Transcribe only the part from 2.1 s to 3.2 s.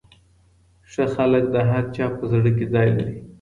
په زړه کي ځای لري.